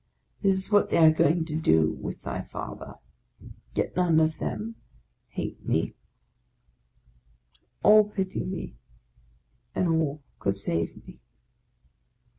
This 0.41 0.55
is 0.55 0.71
what 0.71 0.89
they 0.89 0.97
are 0.97 1.11
going 1.11 1.45
to 1.45 1.55
do 1.55 1.91
with 2.01 2.23
thy 2.23 2.41
Father; 2.41 2.95
yet 3.75 3.95
none 3.95 4.19
of 4.19 4.39
them 4.39 4.73
hate 5.27 5.63
me, 5.63 5.93
all 7.83 8.09
pity 8.09 8.43
me, 8.43 8.73
and 9.75 9.87
all 9.89 10.23
could 10.39 10.57
save 10.57 11.05
me! 11.05 11.19